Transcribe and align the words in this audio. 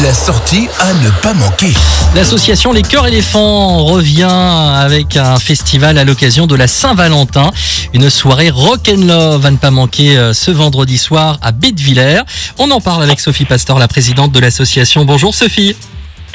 La 0.00 0.14
sortie 0.14 0.68
à 0.80 0.94
ne 0.94 1.10
pas 1.20 1.34
manquer. 1.34 1.74
L'association 2.14 2.72
Les 2.72 2.80
Cœurs 2.80 3.06
Éléphants 3.06 3.84
revient 3.84 4.22
avec 4.22 5.18
un 5.18 5.38
festival 5.38 5.98
à 5.98 6.04
l'occasion 6.04 6.46
de 6.46 6.54
la 6.54 6.66
Saint-Valentin. 6.66 7.50
Une 7.92 8.08
soirée 8.08 8.48
rock 8.48 8.88
and 8.88 9.02
love 9.02 9.44
à 9.44 9.50
ne 9.50 9.58
pas 9.58 9.70
manquer 9.70 10.16
euh, 10.16 10.32
ce 10.32 10.50
vendredi 10.50 10.96
soir 10.96 11.38
à 11.42 11.52
Bédevillers. 11.52 12.22
On 12.58 12.70
en 12.70 12.80
parle 12.80 13.02
avec 13.02 13.20
Sophie 13.20 13.44
Pasteur, 13.44 13.78
la 13.78 13.86
présidente 13.86 14.32
de 14.32 14.40
l'association. 14.40 15.04
Bonjour 15.04 15.34
Sophie. 15.34 15.76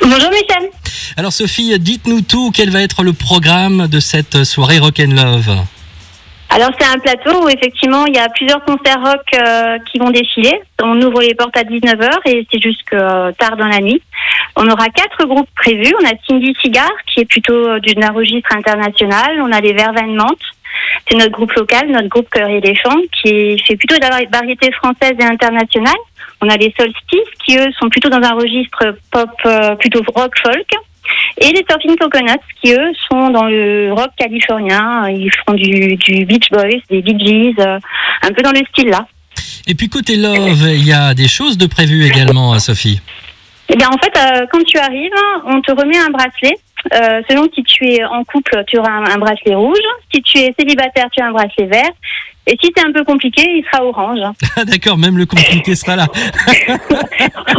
Bonjour 0.00 0.30
Michel. 0.30 0.70
Alors 1.18 1.34
Sophie, 1.34 1.78
dites-nous 1.78 2.22
tout. 2.22 2.52
Quel 2.54 2.70
va 2.70 2.80
être 2.80 3.02
le 3.02 3.12
programme 3.12 3.86
de 3.86 4.00
cette 4.00 4.44
soirée 4.44 4.78
rock 4.78 4.98
and 4.98 5.12
love? 5.12 5.58
Alors 6.54 6.68
c'est 6.78 6.86
un 6.86 6.98
plateau 6.98 7.44
où 7.44 7.48
effectivement 7.48 8.04
il 8.04 8.14
y 8.14 8.18
a 8.18 8.28
plusieurs 8.28 8.62
concerts 8.64 9.02
rock 9.02 9.22
euh, 9.34 9.78
qui 9.90 9.98
vont 9.98 10.10
défiler. 10.10 10.60
On 10.82 11.00
ouvre 11.00 11.22
les 11.22 11.34
portes 11.34 11.56
à 11.56 11.62
19h 11.62 12.10
et 12.26 12.46
c'est 12.52 12.60
jusque 12.60 12.92
euh, 12.92 13.32
tard 13.32 13.56
dans 13.56 13.68
la 13.68 13.78
nuit. 13.78 14.02
On 14.56 14.68
aura 14.68 14.88
quatre 14.90 15.26
groupes 15.26 15.48
prévus. 15.56 15.94
On 16.02 16.06
a 16.06 16.10
Cindy 16.28 16.54
Cigar 16.60 16.90
qui 17.06 17.20
est 17.20 17.24
plutôt 17.24 17.54
euh, 17.54 17.80
d'un 17.96 18.12
registre 18.12 18.54
international. 18.54 19.40
On 19.40 19.50
a 19.50 19.60
les 19.62 19.72
Verveines 19.72 20.14
Mantes. 20.14 20.44
C'est 21.08 21.16
notre 21.16 21.32
groupe 21.32 21.52
local, 21.52 21.88
notre 21.88 22.08
groupe 22.08 22.28
Cœur 22.28 22.48
Éléphant, 22.48 22.96
qui 23.12 23.58
fait 23.58 23.76
plutôt 23.76 23.96
de 23.96 24.02
la 24.02 24.20
variété 24.30 24.70
française 24.72 25.14
et 25.18 25.24
internationale. 25.24 25.96
On 26.42 26.48
a 26.50 26.56
les 26.56 26.74
Solstices, 26.78 27.32
qui 27.46 27.56
eux 27.56 27.72
sont 27.78 27.88
plutôt 27.88 28.10
dans 28.10 28.22
un 28.22 28.34
registre 28.34 28.96
pop, 29.10 29.30
euh, 29.46 29.74
plutôt 29.76 30.02
rock 30.14 30.34
folk. 30.42 30.68
Et 31.38 31.50
les 31.50 31.64
Surfing 31.68 31.96
Coconuts, 31.96 32.38
qui 32.62 32.72
eux 32.72 32.92
sont 33.10 33.30
dans 33.30 33.44
le 33.44 33.92
rock 33.92 34.10
californien. 34.16 35.08
Ils 35.08 35.30
font 35.46 35.54
du, 35.54 35.96
du 35.96 36.24
Beach 36.24 36.50
Boys, 36.50 36.80
des 36.90 37.02
Bee 37.02 37.18
Gees, 37.18 37.54
euh, 37.58 37.78
un 38.22 38.32
peu 38.32 38.42
dans 38.42 38.52
le 38.52 38.60
style 38.70 38.88
là. 38.88 39.06
Et 39.66 39.74
puis 39.74 39.88
côté 39.88 40.16
love, 40.16 40.68
il 40.68 40.86
y 40.86 40.92
a 40.92 41.14
des 41.14 41.28
choses 41.28 41.56
de 41.56 41.66
prévues 41.66 42.04
également, 42.04 42.58
Sophie. 42.58 43.00
Eh 43.68 43.76
bien, 43.76 43.88
en 43.88 43.96
fait, 43.98 44.12
euh, 44.18 44.46
quand 44.52 44.62
tu 44.64 44.76
arrives, 44.78 45.12
on 45.46 45.60
te 45.60 45.72
remet 45.72 45.98
un 45.98 46.10
bracelet. 46.10 46.58
Euh, 46.92 47.22
selon 47.28 47.48
si 47.54 47.62
tu 47.62 47.88
es 47.88 48.04
en 48.04 48.24
couple, 48.24 48.64
tu 48.66 48.78
auras 48.78 48.90
un, 48.90 49.04
un 49.04 49.18
bracelet 49.18 49.54
rouge. 49.54 49.78
Si 50.12 50.22
tu 50.22 50.38
es 50.38 50.54
célibataire, 50.58 51.06
tu 51.12 51.22
as 51.22 51.26
un 51.26 51.32
bracelet 51.32 51.66
vert. 51.66 51.90
Et 52.46 52.58
si 52.60 52.72
c'est 52.76 52.84
un 52.84 52.92
peu 52.92 53.04
compliqué, 53.04 53.42
il 53.42 53.64
sera 53.70 53.84
orange. 53.84 54.18
Ah, 54.56 54.64
D'accord, 54.64 54.98
même 54.98 55.16
le 55.16 55.26
compliqué 55.26 55.74
sera 55.74 55.96
là. 55.96 56.06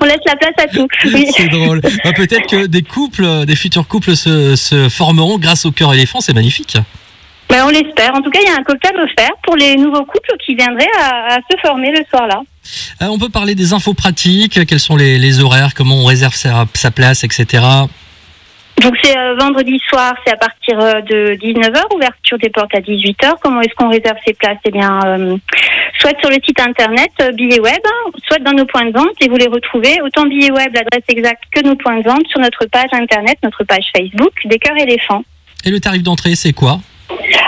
On 0.00 0.04
laisse 0.04 0.18
la 0.26 0.36
place 0.36 0.54
à 0.58 0.66
tout. 0.68 0.88
Oui. 1.04 1.26
C'est 1.36 1.48
drôle. 1.48 1.80
Bah, 1.80 2.12
Peut-être 2.16 2.46
que 2.48 2.66
des 2.66 2.82
couples, 2.82 3.44
des 3.46 3.56
futurs 3.56 3.86
couples 3.86 4.16
se, 4.16 4.56
se 4.56 4.88
formeront 4.88 5.38
grâce 5.38 5.66
au 5.66 5.70
cœur 5.70 5.92
éléphant, 5.92 6.20
c'est 6.20 6.32
magnifique. 6.32 6.76
Ben, 7.50 7.64
on 7.66 7.68
l'espère. 7.68 8.14
En 8.14 8.22
tout 8.22 8.30
cas, 8.30 8.38
il 8.42 8.48
y 8.48 8.52
a 8.52 8.56
un 8.56 8.62
cocktail 8.62 8.96
offert 8.96 9.32
pour 9.42 9.56
les 9.56 9.76
nouveaux 9.76 10.04
couples 10.04 10.32
qui 10.44 10.54
viendraient 10.54 10.86
à, 10.98 11.34
à 11.34 11.36
se 11.36 11.56
former 11.60 11.90
le 11.90 12.04
soir-là. 12.08 12.42
Euh, 13.02 13.06
on 13.06 13.18
peut 13.18 13.28
parler 13.28 13.54
des 13.54 13.72
infos 13.72 13.94
pratiques, 13.94 14.64
quels 14.66 14.80
sont 14.80 14.96
les, 14.96 15.18
les 15.18 15.40
horaires, 15.40 15.74
comment 15.74 15.96
on 15.96 16.04
réserve 16.04 16.34
sa, 16.34 16.66
sa 16.74 16.90
place, 16.90 17.24
etc. 17.24 17.64
Donc 18.80 18.96
c'est 19.02 19.16
euh, 19.16 19.34
vendredi 19.38 19.78
soir, 19.88 20.14
c'est 20.24 20.32
à 20.32 20.36
partir 20.36 20.78
euh, 20.80 21.00
de 21.02 21.34
19h, 21.36 21.94
ouverture 21.94 22.38
des 22.38 22.48
portes 22.48 22.74
à 22.74 22.80
18h. 22.80 23.34
Comment 23.42 23.60
est-ce 23.60 23.74
qu'on 23.74 23.90
réserve 23.90 24.16
ses 24.26 24.32
places? 24.32 24.56
Eh 24.64 24.70
bien, 24.70 24.98
euh, 25.04 25.36
soit 25.98 26.18
sur 26.20 26.30
le 26.30 26.36
site 26.44 26.60
internet 26.60 27.10
euh, 27.20 27.32
billets 27.32 27.60
web, 27.60 27.80
soit 28.26 28.38
dans 28.38 28.52
nos 28.52 28.64
points 28.64 28.86
de 28.86 28.92
vente 28.92 29.12
et 29.20 29.28
vous 29.28 29.36
les 29.36 29.48
retrouvez 29.48 30.00
autant 30.02 30.24
billets 30.26 30.50
web, 30.52 30.72
l'adresse 30.74 31.04
exacte 31.08 31.42
que 31.54 31.60
nos 31.60 31.74
points 31.76 31.98
de 31.98 32.04
vente 32.08 32.26
sur 32.28 32.40
notre 32.40 32.64
page 32.66 32.88
internet, 32.92 33.36
notre 33.42 33.64
page 33.64 33.84
Facebook 33.94 34.32
des 34.46 34.58
cœurs 34.58 34.78
éléphants. 34.78 35.24
Et 35.66 35.70
le 35.70 35.78
tarif 35.80 36.02
d'entrée, 36.02 36.34
c'est 36.34 36.54
quoi? 36.54 36.78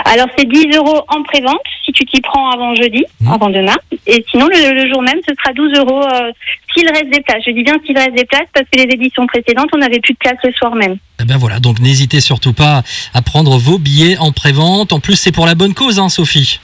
Alors 0.05 0.27
c'est 0.37 0.47
10 0.47 0.75
euros 0.77 1.01
en 1.07 1.23
pré-vente 1.23 1.61
si 1.85 1.91
tu 1.93 2.05
t'y 2.05 2.21
prends 2.21 2.51
avant 2.51 2.75
jeudi, 2.75 3.05
Mhm. 3.21 3.31
avant 3.33 3.49
demain. 3.49 3.75
Et 4.05 4.25
sinon 4.29 4.47
le, 4.47 4.83
le 4.83 4.91
jour 4.91 5.01
même, 5.01 5.19
ce 5.27 5.33
sera 5.35 5.53
12 5.53 5.77
euros 5.79 6.03
euh, 6.03 6.31
s'il 6.73 6.87
reste 6.87 7.09
des 7.09 7.21
places. 7.21 7.43
Je 7.45 7.51
dis 7.51 7.63
bien 7.63 7.75
s'il 7.85 7.97
reste 7.97 8.15
des 8.15 8.25
places 8.25 8.47
parce 8.53 8.65
que 8.71 8.77
les 8.77 8.93
éditions 8.93 9.25
précédentes, 9.27 9.69
on 9.73 9.77
n'avait 9.77 9.99
plus 9.99 10.13
de 10.13 10.19
place 10.19 10.37
le 10.43 10.51
soir 10.53 10.75
même. 10.75 10.97
Eh 11.21 11.25
ben 11.25 11.37
voilà, 11.37 11.59
donc 11.59 11.79
n'hésitez 11.79 12.19
surtout 12.19 12.53
pas 12.53 12.83
à 13.13 13.21
prendre 13.21 13.57
vos 13.57 13.77
billets 13.77 14.17
en 14.17 14.31
prévente. 14.31 14.93
En 14.93 14.99
plus, 14.99 15.15
c'est 15.15 15.31
pour 15.31 15.45
la 15.45 15.55
bonne 15.55 15.73
cause, 15.73 15.99
hein, 15.99 16.09
Sophie. 16.09 16.59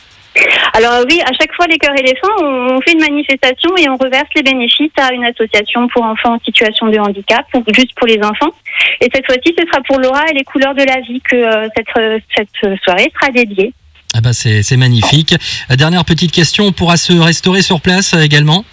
Alors 0.74 1.04
oui, 1.10 1.20
à 1.22 1.32
chaque 1.40 1.54
fois 1.54 1.66
les 1.68 1.78
cœurs 1.78 1.98
éléphants, 1.98 2.28
on 2.42 2.60
on 2.80 2.82
fait 2.82 2.94
une 2.94 3.00
manifestation 3.00 3.76
et 3.78 3.90
on 3.90 3.98
reverse 3.98 4.30
les 4.36 4.44
bénéfices 4.44 4.92
à 4.98 5.14
une 5.14 5.26
association 5.26 5.88
pour 5.90 6.04
enfants 6.04 6.36
en 6.36 6.40
situation 6.40 6.88
de 6.88 6.98
handicap, 6.98 7.46
juste 7.74 7.94
pour 7.96 8.08
les 8.08 8.20
enfants. 8.24 8.54
Et 9.02 9.10
cette 9.14 9.26
fois-ci, 9.26 9.54
ce 9.58 9.66
sera 9.68 9.82
pour 9.82 10.00
Laura 10.00 10.24
et 10.30 10.34
les 10.34 10.44
couleurs 10.44 10.76
de 10.76 10.84
la 10.84 11.02
vie 11.02 11.22
que 11.22 11.36
euh, 11.36 11.68
cette, 11.76 11.88
euh, 11.98 12.20
cette 12.36 12.80
soirée 12.84 13.12
sera 13.14 13.32
dédiée. 13.32 13.74
Ah 14.20 14.22
bah 14.22 14.34
c'est 14.34 14.64
c'est 14.64 14.76
magnifique. 14.76 15.34
Euh, 15.72 15.78
Dernière 15.78 16.04
petite 16.04 16.34
question, 16.34 16.66
on 16.66 16.72
pourra 16.74 16.98
se 16.98 17.14
restaurer 17.14 17.62
sur 17.62 17.80
place 17.80 18.14
euh, 18.14 18.20
également? 18.22 18.66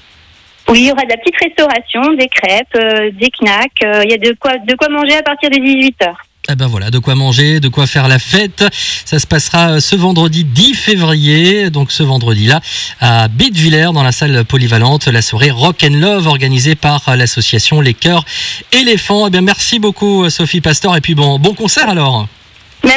Oui, 0.69 0.81
il 0.81 0.87
y 0.87 0.91
aura 0.91 1.05
de 1.05 1.09
la 1.11 1.17
petite 1.19 1.37
restauration, 1.41 2.15
des 2.15 2.27
crêpes, 2.27 2.67
euh, 2.75 3.13
des 3.13 3.31
knacks. 3.31 3.71
euh, 3.85 4.03
Il 4.03 4.11
y 4.11 4.15
a 4.15 4.19
de 4.19 4.35
quoi, 4.41 4.55
de 4.59 4.75
quoi 4.75 4.89
manger 4.89 5.17
à 5.17 5.23
partir 5.23 5.49
de 5.51 5.55
18h. 5.55 6.13
Eh 6.51 6.57
ben 6.57 6.67
voilà, 6.67 6.91
de 6.91 6.99
quoi 6.99 7.15
manger, 7.15 7.61
de 7.61 7.69
quoi 7.69 7.87
faire 7.87 8.09
la 8.09 8.19
fête. 8.19 8.65
Ça 9.05 9.21
se 9.21 9.27
passera 9.29 9.81
ce 9.81 9.95
vendredi 9.95 10.43
10 10.43 10.75
février, 10.75 11.71
donc 11.71 11.93
ce 11.93 12.03
vendredi-là, 12.03 12.61
à 13.01 13.29
Bédevillers, 13.29 13.91
dans 13.95 14.03
la 14.03 14.11
salle 14.11 14.45
polyvalente, 14.45 15.07
la 15.07 15.23
soirée 15.23 15.53
Rock 15.53 15.85
and 15.85 15.95
Love 15.95 16.27
organisée 16.27 16.75
par 16.75 17.17
l'association 17.17 17.81
Les 17.81 17.95
Cœurs 17.95 18.25
Éléphants. 18.73 19.29
Eh 19.29 19.31
bien, 19.31 19.43
merci 19.43 19.79
beaucoup, 19.79 20.29
Sophie 20.29 20.61
Pasteur, 20.61 20.97
et 20.97 21.01
puis 21.01 21.15
bon, 21.15 21.39
bon 21.39 21.55
concert 21.55 21.89
alors. 21.89 22.27